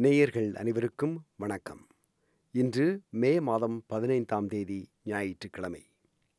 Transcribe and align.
நேயர்கள் 0.00 0.54
அனைவருக்கும் 0.54 1.24
வணக்கம். 1.36 1.86
இன்று 2.50 3.00
மே 3.10 3.40
மாதம் 3.40 3.84
பதினைந்தாம் 3.86 4.46
தேதி 4.46 4.90
ஞாயிற்றுக்கிழமை. 5.04 5.90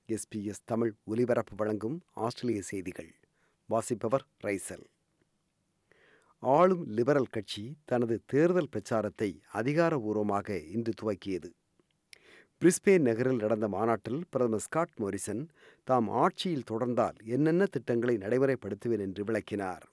எஸ்பிஎஸ் 0.07 0.61
தமிழ் 0.65 0.93
ஒலிபரப்பு 1.03 1.55
வழங்கும் 1.55 2.01
ஆஸ்திரேலிய 2.13 2.61
செய்திகள். 2.61 3.15
வாசிப்பவர் 3.65 4.25
ரைசல். 4.43 4.85
ஆளும் 6.39 6.87
லிபரல் 6.87 7.29
கட்சி 7.29 7.75
தனது 7.85 8.21
தேர்தல் 8.25 8.69
பிரச்சாரத்தை 8.69 9.41
அதிகாரபூர்வமாக 9.53 10.71
இன்று 10.71 10.93
துவக்கியது. 11.01 11.49
பிரிஸ்பேன் 12.61 13.01
நகரில் 13.01 13.35
நடந்த 13.35 13.67
மாநாட்டில் 13.67 14.21
பிரதமர் 14.29 14.59
ஸ்காட் 14.59 14.97
மோரிசன் 14.97 15.49
தாம் 15.83 16.09
ஆட்சியில் 16.09 16.69
தொடர்ந்தால் 16.71 17.23
என்னென்ன 17.23 17.65
திட்டங்களை 17.65 18.17
நடைமுறைப்படுத்துவேன் 18.17 18.99
என்று 18.99 19.23
விளக்கினார். 19.23 19.89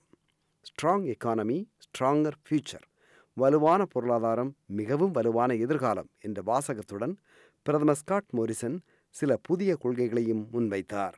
ஸ்ட்ராங் 0.69 1.15
எக்கானமி 1.15 1.65
ஸ்ட்ராங்கர் 1.85 2.39
ஃபியூச்சர் 2.45 2.87
வலுவான 3.39 3.85
பொருளாதாரம் 3.85 4.51
மிகவும் 4.65 5.11
வலுவான 5.11 5.53
எதிர்காலம் 5.53 6.09
என்ற 6.19 6.41
வாசகத்துடன் 6.41 7.13
பிரதமர் 7.61 7.95
ஸ்காட் 7.95 8.29
மோரிசன் 8.29 8.77
சில 9.09 9.37
புதிய 9.47 9.77
கொள்கைகளையும் 9.83 10.43
முன்வைத்தார். 10.53 11.17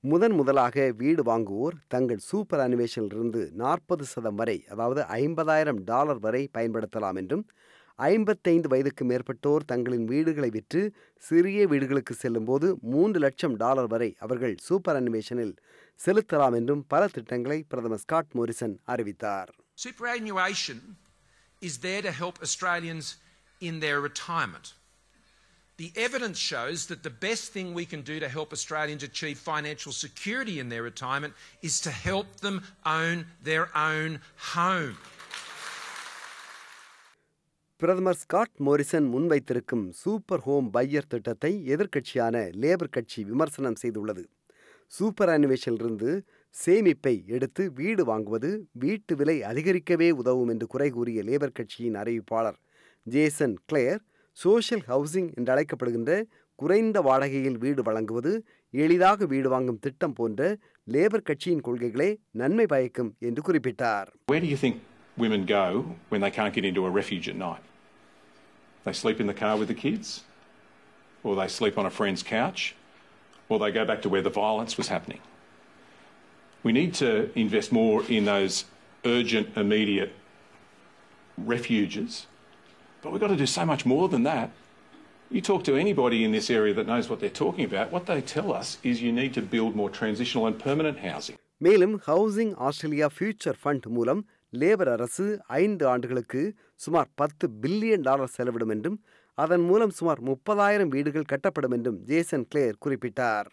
முதன் 0.00 0.32
முதலாக 0.32 0.92
வீடு 0.96 1.22
வாங்குவோர் 1.22 1.76
தங்கள் 1.86 2.16
சூப்பர் 2.16 2.62
அனிமேஷனிலிருந்து 2.64 3.50
நாற்பது 3.50 4.04
சதம் 4.04 4.34
வரை 4.34 4.64
அதாவது 4.70 5.00
ஐம்பதாயிரம் 5.00 5.80
டாலர் 5.84 6.18
வரை 6.18 6.48
பயன்படுத்தலாம் 6.58 7.14
என்றும் 7.14 7.44
ஐம்பத்தைந்து 7.98 8.68
வயதுக்கு 8.68 9.04
மேற்பட்டோர் 9.04 9.64
தங்களின் 9.66 10.04
வீடுகளை 10.04 10.50
விற்று 10.50 10.92
சிறிய 11.16 11.66
வீடுகளுக்கு 11.66 12.14
செல்லும்போது 12.14 12.76
மூன்று 12.80 13.18
லட்சம் 13.18 13.56
டாலர் 13.56 13.86
வரை 13.86 14.14
அவர்கள் 14.18 14.54
சூப்பர் 14.60 15.02
அனிமேஷனில் 15.02 15.56
செலுத்தலாம் 16.00 16.54
என்றும் 16.54 16.84
பல 16.88 17.06
திட்டங்களை 17.06 17.64
பிரதமர் 17.68 17.98
ஸ்காட் 17.98 18.32
மோரிசன் 18.32 18.78
அறிவித்தார். 18.84 19.50
Superannuation 19.84 20.80
is 21.63 21.75
there 21.79 22.01
to 22.01 22.11
help 22.13 22.35
Australians 22.41 23.07
in 23.61 23.79
their 23.79 23.99
retirement. 24.01 24.67
The 25.79 25.91
evidence 25.97 26.39
shows 26.51 26.79
that 26.87 27.03
the 27.03 27.15
best 27.27 27.45
thing 27.53 27.67
we 27.73 27.85
can 27.85 28.01
do 28.01 28.15
to 28.19 28.29
help 28.29 28.49
Australians 28.51 29.03
achieve 29.03 29.37
financial 29.51 29.93
security 30.05 30.55
in 30.59 30.67
their 30.69 30.83
retirement 30.83 31.33
is 31.61 31.75
to 31.85 31.91
help 32.07 32.29
them 32.45 32.57
own 32.99 33.17
their 33.43 33.65
own 33.89 34.11
home. 34.55 34.95
பிரதமர் 37.81 38.17
Scott 38.23 38.57
Morrison 38.67 39.05
முன்வைத்திருக்கும் 39.11 39.85
super 40.01 40.41
home 40.47 40.67
buyer 40.73 41.07
திட்டத்தை 41.07 41.51
எதிர்க்கட்சியான 41.73 42.35
labour 42.63 42.93
கட்சி 42.95 43.21
விமர்சனம் 43.29 43.77
செய்துள்ளது 43.81 44.23
super 44.91 45.31
அனிமேஷனிலிருந்து 45.35 46.09
சேமிப்பை 46.54 47.14
எடுத்து 47.36 47.62
வீடு 47.78 48.02
வாங்குவது 48.10 48.50
வீட்டு 48.82 49.12
விலை 49.20 49.36
அதிகரிக்கவே 49.50 50.08
உதவும் 50.20 50.50
என்று 50.52 50.66
குறை 50.66 50.88
கூறிய 50.96 51.22
லேபர் 51.28 51.56
கட்சியின் 51.58 51.96
அறிவிப்பாளர் 52.02 52.58
ஜேசன் 53.06 53.56
கிளேர் 53.70 54.00
சோஷியல் 54.38 54.84
ஹவுசிங் 54.90 55.30
என்று 55.38 55.50
அழைக்கப்படுகின்ற 55.54 56.12
குறைந்த 56.58 56.98
வாடகையில் 57.00 57.58
வீடு 57.64 57.82
வழங்குவது 57.82 58.32
எளிதாக 58.74 59.26
வீடு 59.32 59.48
வாங்கும் 59.48 59.80
திட்டம் 59.86 60.14
போன்ற 60.14 60.42
லேபர் 60.88 61.26
கட்சியின் 61.28 61.64
கொள்கைகளே 61.66 62.08
நன்மை 62.42 62.66
பயக்கும் 62.74 63.10
என்று 63.28 63.42
குறிப்பிட்டார் 63.48 64.08
Where 64.32 64.42
do 64.44 64.50
you 64.52 64.60
think 64.64 64.76
women 65.16 65.42
go 65.56 65.64
when 66.10 66.22
they 66.24 66.32
can't 66.38 66.54
get 66.54 66.64
into 66.64 66.84
a 66.86 66.94
refuge 67.00 67.28
at 67.32 67.38
night? 67.40 67.64
They 68.86 68.94
sleep 69.02 69.18
in 69.20 69.28
the 69.32 69.38
car 69.42 69.54
with 69.60 69.68
the 69.68 69.80
kids, 69.84 70.08
or 71.24 71.32
they 71.34 71.48
sleep 71.50 71.76
on 71.78 71.86
a 71.86 71.94
friend's 71.98 72.24
couch, 72.32 72.62
or 73.50 73.58
they 73.58 73.72
go 73.72 73.84
back 73.84 74.00
to 74.02 74.10
where 74.14 74.24
the 74.28 74.34
violence 74.42 74.74
was 74.80 74.88
happening. 74.88 75.22
We 76.63 76.71
need 76.73 76.93
to 76.95 77.09
invest 77.37 77.71
more 77.73 77.97
in 78.09 78.25
those 78.25 78.55
urgent, 79.05 79.47
immediate 79.57 80.11
refuges, 81.37 82.27
but 83.03 83.11
we've 83.11 83.21
got 83.21 83.27
to 83.29 83.35
do 83.37 83.45
so 83.47 83.65
much 83.65 83.85
more 83.85 84.07
than 84.09 84.23
that. 84.23 84.49
You 85.31 85.41
talk 85.41 85.63
to 85.65 85.75
anybody 85.75 86.23
in 86.23 86.31
this 86.31 86.49
area 86.49 86.73
that 86.73 86.87
knows 86.87 87.07
what 87.09 87.19
they're 87.19 87.39
talking 87.39 87.65
about, 87.65 87.91
what 87.91 88.05
they 88.07 88.21
tell 88.29 88.51
us 88.51 88.77
is 88.83 89.01
you 89.01 89.11
need 89.11 89.33
to 89.35 89.41
build 89.43 89.75
more 89.75 89.89
transitional 89.91 90.47
and 90.47 90.57
permanent 90.59 90.97
housing. 91.09 91.37
மேலும் 91.61 91.95
housing 92.07 92.51
Australia 92.67 93.07
future 93.15 93.57
fund 93.61 93.87
மூலம் 93.95 94.19
labour 94.53 94.89
அரசு 94.93 95.25
ஐந்து 95.61 95.85
ஆண்டுகளுக்கு 95.93 96.41
சுமார் 96.79 97.09
பத்து 97.21 97.45
billion 97.63 98.05
dollar 98.07 98.31
செலவிடும் 98.35 98.71
என்றும் 98.75 98.95
அதன் 99.37 99.65
மூலம் 99.69 99.93
சுமார் 99.97 100.21
முப்பதாயிரம் 100.29 100.91
வீடுகள் 100.95 101.27
கட்டப்படும் 101.31 101.75
என்றும் 101.77 101.97
ஜேசன் 102.09 102.45
கிளேர் 102.51 102.79
குறிப்பிட்டார் 102.85 103.49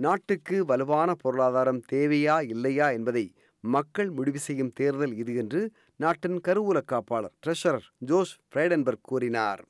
நாட்டுக்கு 0.00 0.64
வலுவான 0.64 1.14
பொருளாதாரம் 1.14 1.80
தேவையா 1.92 2.36
இல்லையா 2.48 2.90
என்பதை 2.90 3.32
மக்கள் 3.60 4.10
முடிவு 4.10 4.38
செய்யும் 4.38 4.72
தேர்தல் 4.72 5.14
இது 5.16 5.34
என்று 5.34 5.70
நாட்டின் 5.96 6.40
கருவூல 6.48 6.80
காப்பாளர் 6.92 7.34
ட்ரெஷரர் 7.46 7.86
ஜோஷ் 8.06 8.34
ஃப்ரைடன்பர்க் 8.52 9.02
கூறினார். 9.02 9.64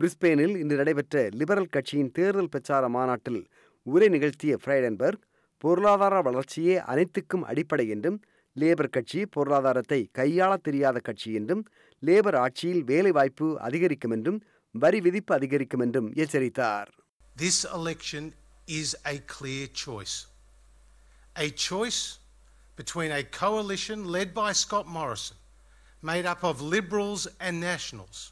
பிரிஸ்பேனில் 0.00 0.56
இன்று 0.56 0.76
நடைபெற்ற 0.76 1.28
லிபரல் 1.32 1.66
கட்சியின் 1.66 2.10
தேர்தல் 2.10 2.48
பிரச்சார 2.48 2.88
மாநாட்டில் 2.88 3.46
உரை 3.82 4.08
நிகழ்த்திய 4.08 4.56
ஃப்ரைடன்பர்க் 4.64 5.22
பொருளாதார 5.58 6.20
வளர்ச்சியே 6.20 6.76
அனைத்துக்கும் 6.84 7.42
அடிப்படை 7.42 7.88
என்றும் 7.88 8.20
லேபர் 8.60 8.90
கட்சி 8.90 9.26
பொருளாதாரத்தை 9.26 10.10
கையாளத் 10.18 10.62
தெரியாத 10.62 10.98
கட்சி 10.98 11.32
என்றும் 11.32 11.62
லேபர் 12.06 12.36
ஆட்சியில் 12.36 12.84
வேலைவாய்ப்பு 12.84 13.60
அதிகரிக்கும் 13.60 14.10
என்றும் 14.10 14.42
வரி 14.70 15.00
விதிப்பு 15.00 15.34
அதிகரிக்கும் 15.34 15.80
என்றும் 15.80 16.12
எச்சரித்தார். 16.12 16.90
This 17.38 17.58
election 17.76 18.32
is 18.67 18.95
a 19.05 19.17
clear 19.35 19.67
choice. 19.67 20.15
A 21.35 21.49
choice 21.49 22.01
between 22.75 23.11
a 23.11 23.23
coalition 23.23 23.99
led 24.15 24.33
by 24.33 24.51
Scott 24.51 24.87
Morrison, 24.87 25.37
made 26.01 26.25
up 26.25 26.43
of 26.43 26.61
Liberals 26.61 27.27
and 27.39 27.59
Nationals, 27.59 28.31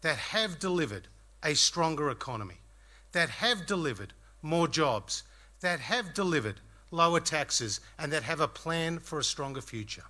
that 0.00 0.18
have 0.34 0.58
delivered 0.58 1.08
a 1.42 1.54
stronger 1.54 2.10
economy, 2.10 2.60
that 3.12 3.30
have 3.42 3.66
delivered 3.66 4.12
more 4.42 4.68
jobs, 4.68 5.22
that 5.60 5.80
have 5.80 6.14
delivered 6.14 6.60
lower 6.90 7.20
taxes, 7.20 7.80
and 7.98 8.12
that 8.12 8.22
have 8.22 8.40
a 8.40 8.48
plan 8.48 8.98
for 8.98 9.18
a 9.18 9.24
stronger 9.32 9.60
future. 9.72 10.06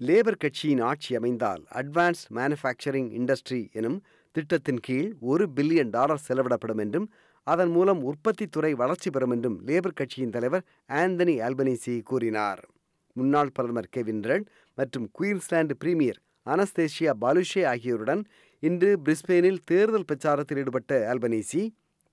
Labour 0.00 0.36
கட்சியின் 0.42 0.82
ஆட்சி 0.88 1.12
அமைந்தால் 1.18 1.62
advanced 1.80 2.26
manufacturing 2.38 3.08
industry 3.18 3.60
எனும் 3.78 3.98
திட்டத்தின் 4.35 4.79
கீழ் 4.79 5.09
ஒரு 5.21 5.45
billion 5.55 5.89
dollar 5.89 6.25
செலவிடப்படும் 6.27 6.77
என்றும் 6.77 7.07
அதன் 7.47 7.71
மூலம் 7.71 8.01
உற்பத்தி 8.03 8.45
துறை 8.47 8.71
வளர்ச்சி 8.73 9.09
பெறும் 9.09 9.31
என்றும் 9.31 9.57
லேபர் 9.65 9.93
கட்சியின் 9.93 10.29
தலைவர் 10.29 10.63
ஆந்தனி 10.89 11.35
ஆல்பனிசி 11.41 12.01
கூறினார். 12.01 12.61
முன்னாள் 13.15 13.51
பிரதமர் 13.51 13.89
கெவின் 13.89 14.23
ரெட் 14.23 14.47
மற்றும் 14.77 15.07
குயின்ஸ்லாந்து 15.11 15.75
பிரீமியர் 15.75 16.19
அனஸ்தேஷியா 16.45 17.11
பாலுஷே 17.21 17.63
ஆகியோருடன் 17.65 18.21
இன்று 18.63 18.91
பிரிஸ்பேனில் 19.03 19.59
தேர்தல் 19.65 20.07
பிரச்சாரத்தில் 20.07 20.57
ஈடுபட்ட 20.57 20.93
ஆல்பனீசி 21.13 21.63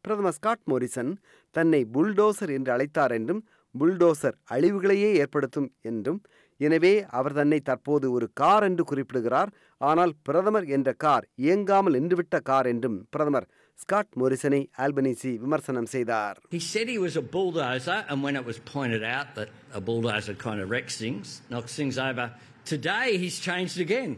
பிரதமர் 0.05 0.33
ஸ்காட் 0.33 0.65
மோரிசன் 0.65 1.13
தன்னை 1.55 1.81
புல்டோசர் 1.95 2.53
என்று 2.53 2.73
அழைத்தார் 2.73 3.11
என்றும் 3.11 3.43
புல்டோசர் 3.75 4.37
அழிவுகளையே 4.51 5.11
ஏற்படுத்தும் 5.15 5.69
என்றும் 5.83 6.21
எனவே 6.61 6.93
அவர் 7.19 7.37
தன்னை 7.39 7.59
தற்போது 7.69 8.07
ஒரு 8.17 8.27
கார் 8.41 8.65
என்று 8.69 8.85
குறிப்பிடுகிறார் 8.91 9.51
ஆனால் 9.81 10.13
பிரதமர் 10.27 10.67
என்ற 10.77 10.93
கார் 11.05 11.25
இயங்காமல் 11.45 11.97
நின்றுவிட்ட 11.99 12.37
கார் 12.51 12.69
என்றும் 12.73 12.99
பிரதமர் 13.15 13.47
ஸ்காட் 13.79 14.15
மோரிசனை 14.21 14.61
ஆல்பனீசி 14.85 15.33
விமர்சனம் 15.45 15.91
செய்தார் 15.95 16.39
He 16.57 16.63
said 16.71 16.87
he 16.89 16.99
was 16.99 17.17
a 17.23 17.27
bulldozer, 17.35 17.99
and 18.09 18.19
when 18.27 18.37
it 18.41 18.47
was 18.51 18.59
pointed 18.73 19.05
out 19.17 19.29
that 19.39 19.51
a 19.81 19.83
bulldozer 19.89 20.35
kind 20.47 20.61
of 20.63 20.67
wrecks 20.73 20.97
things, 21.05 21.27
knocks 21.53 21.75
things 21.81 21.99
over, 22.09 22.27
today 22.73 23.07
he's 23.23 23.39
changed 23.49 23.79
again. 23.87 24.13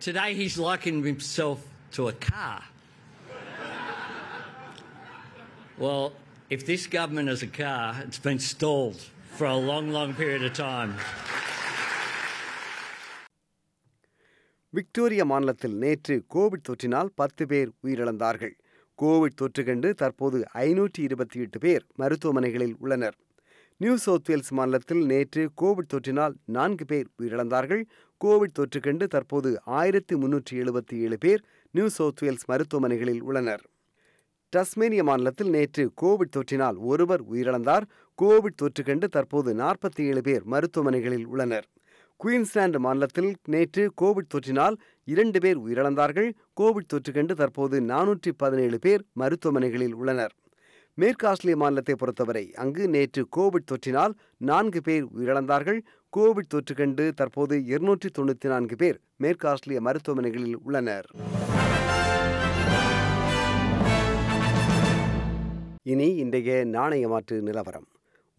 Today 0.00 0.30
he's 0.40 0.56
likened 0.68 1.04
himself 1.04 1.58
to 1.96 2.02
a 2.08 2.16
car. 2.26 2.58
Well, 5.78 6.04
if 6.50 6.66
this 6.66 6.86
government 6.88 7.28
is 7.28 7.42
a 7.42 7.52
car, 7.58 7.84
it's 8.04 8.18
been 8.20 8.40
stalled 8.52 9.00
for 9.38 9.48
a 9.48 9.60
long, 9.60 9.88
long 9.88 10.12
period 10.14 10.44
of 10.44 10.50
time. 10.50 10.92
Victoria 14.70 15.24
மாநிலத்தில் 15.24 15.74
நேற்று 15.74 16.24
Covid 16.34 16.66
தொற்றினால் 16.68 17.08
பத்து 17.14 17.46
பேர் 17.46 17.70
உயிரிழந்தார்கள். 17.86 18.54
Covid 19.02 19.36
தொற்று 19.36 19.64
கண்டு 19.64 19.94
தற்போது 19.94 20.44
ஐநூற்றி 20.54 20.98
இருபத்தி 20.98 21.40
எட்டு 21.40 21.58
பேர் 21.58 21.86
மருத்துவமனைகளில் 21.98 22.74
உள்ளனர். 22.78 23.16
நியூ 23.76 23.96
சவுத் 23.96 24.30
வேல்ஸ் 24.30 24.52
மாநிலத்தில் 24.52 25.06
நேற்று 25.06 25.50
கோவிட் 25.60 25.92
தொற்றினால் 25.94 26.34
நான்கு 26.44 26.84
பேர் 26.84 27.06
உயிரிழந்தார்கள். 27.22 27.84
கோவிட் 28.24 28.52
தொற்று 28.52 28.80
கண்டு 28.80 29.06
தற்போது 29.06 29.60
ஆயிரத்தி 29.64 30.14
முன்னூற்றி 30.14 30.52
எழுபத்தி 30.52 30.94
ஏழு 30.94 31.18
பேர் 31.18 31.44
நியூ 31.70 31.88
சவுத் 31.88 32.22
வேல்ஸ் 32.22 32.50
மருத்துவமனைகளில் 32.50 33.20
உள்ளனர். 33.20 33.64
டஸ்மேனிய 34.56 35.02
மாநிலத்தில் 35.02 35.50
நேற்று 35.50 35.92
கோவிட் 36.02 36.36
தொற்றினால் 36.36 36.76
ஒருவர் 36.76 37.30
உயிரிழந்தார். 37.30 37.82
கோவிட் 38.20 38.56
தொற்று 38.60 38.82
கண்டு 38.86 39.06
தற்போது 39.08 39.50
நாற்பத்தி 39.60 40.02
ஏழு 40.10 40.20
பேர் 40.26 40.42
மருத்துவமனைகளில் 40.52 41.26
உள்ளனர். 41.32 41.66
குயின்ஸ்லாந்து 42.20 42.78
மாநிலத்தில் 42.84 43.28
நேற்று 43.52 43.82
கோவிட் 44.00 44.28
தொற்றினால் 44.34 44.76
இரண்டு 45.12 45.38
பேர் 45.44 45.58
உயிரிழந்தார்கள். 45.66 46.28
கோவிட் 46.60 46.88
தொற்று 46.92 47.12
கண்டு 47.16 47.34
தற்போது 47.34 47.76
நானூற்றி 47.90 48.30
பதினேழு 48.42 48.78
பேர் 48.78 49.02
மருத்துவமனைகளில் 49.20 49.94
உள்ளனர். 50.00 50.32
மேற்கு 50.94 51.26
ஆஸ்திரேலிய 51.30 51.58
மாநிலத்தை 51.62 51.94
பொறுத்தவரை 52.02 52.44
அங்கு 52.62 52.88
நேற்று 52.94 53.22
கோவிட் 53.36 53.68
தொற்றினால் 53.72 54.14
நான்கு 54.50 54.82
பேர் 54.88 55.06
உயிரிழந்தார்கள். 55.16 55.80
கோவிட் 56.16 56.50
தொற்று 56.54 56.74
கண்டு 56.80 57.06
தற்போது 57.20 57.56
இருநூற்றி 57.72 58.10
தொண்ணூற்றி 58.18 58.50
நான்கு 58.54 58.78
பேர் 58.82 58.98
மேற்கு 59.24 59.48
ஆஸ்திரேலிய 59.52 59.82
மருத்துவமனைகளில் 59.88 60.58
உள்ளனர். 60.66 61.08
இனி 65.92 66.10
இன்றைய 66.24 66.64
நாணய 66.76 67.08
மாற்று 67.08 67.36
நிலவரம். 67.48 67.88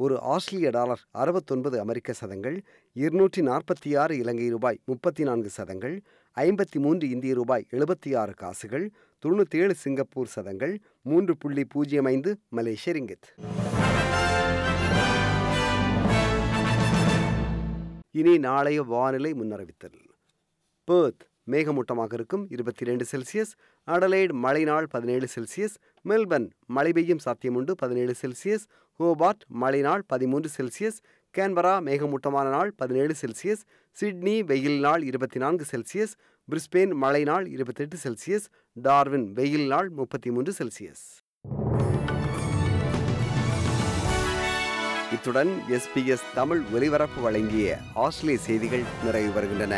ஒரு 0.01 0.15
ஆஸ்திரேலிய 0.21 0.69
டாலர் 0.69 1.01
அறுபத்தொன்பது 1.11 1.79
அமெரிக்க 1.79 2.13
சதங்கள் 2.13 2.57
இருநூற்றி 2.95 3.41
நாற்பத்தி 3.41 3.89
ஆறு 3.97 4.17
இலங்கை 4.17 4.49
ரூபாய் 4.49 4.79
முப்பத்தி 4.85 5.23
நான்கு 5.23 5.49
சதங்கள் 5.49 5.95
ஐம்பத்தி 6.37 6.79
மூன்று 6.79 7.09
இந்திய 7.09 7.33
ரூபாய் 7.33 7.65
எழுபத்தி 7.71 8.17
ஆறு 8.17 8.33
காசுகள் 8.33 8.85
தொண்ணூற்றி 9.23 9.55
ஏழு 9.55 9.75
சிங்கப்பூர் 9.75 10.27
சதங்கள் 10.27 10.75
மூன்று 11.01 11.37
புள்ளி 11.37 11.63
பூஜ்ஜியம் 11.63 12.05
ஐந்து 12.05 12.37
மலேசிய 12.49 12.93
ரிங்கித் 12.95 13.29
இனி 18.11 18.37
நாளைய 18.37 18.81
வானிலை 18.83 19.33
முன்னறிவித்தல். 19.33 19.99
பேர்த் 20.87 21.23
மேகமூட்டமாக 21.51 22.13
இருக்கும் 22.13 22.47
இருபத்தி 22.49 22.85
ரெண்டு 22.85 23.05
செல்சியஸ் 23.11 23.53
அடலைட் 23.87 24.33
மழை 24.33 24.63
நாள் 24.63 24.87
பதினேழு 24.87 25.27
செல்சியஸ் 25.35 25.75
மெல்பர்ன் 26.05 26.49
மழை 26.65 26.91
பெய்யும் 26.91 27.23
சாத்தியமுண்டு 27.25 27.71
பதினேழு 27.71 28.13
செல்சியஸ் 28.21 28.65
ஹோபார்ட் 29.01 29.43
மழை 29.47 29.81
நாள் 29.81 30.03
பதிமூன்று 30.07 30.49
செல்சியஸ் 30.57 30.99
கேன்பரா 31.37 31.73
மேகமூட்டமான 31.81 32.49
நாள் 32.49 32.73
பதினேழு 32.77 33.13
செல்சியஸ் 33.21 33.63
சிட்னி 33.97 34.43
வெயில் 34.43 34.79
நாள் 34.79 35.03
இருபத்தி 35.03 35.39
நான்கு 35.39 35.65
செல்சியஸ் 35.71 36.13
பிரிஸ்பெயின் 36.47 36.93
மழை 36.95 37.23
நாள் 37.23 37.47
இருபத்தெட்டு 37.47 37.97
செல்சியஸ் 38.03 38.47
டார்வின் 38.73 39.31
வெயில் 39.31 39.67
நாள் 39.67 39.89
முப்பத்தி 39.89 40.31
மூன்று 40.31 40.53
செல்சியஸ். 40.59 41.03
இத்துடன் 45.13 45.51
எஸ்பிஎஸ் 45.69 46.27
தமிழ் 46.35 46.61
ஒலிபரப்பு 46.73 47.21
வழங்கிய 47.21 47.79
ஆஸ்திரேலிய 47.93 48.43
செய்திகள் 48.43 48.83
நிறைவு 49.05 49.31
வருகின்றன 49.31 49.75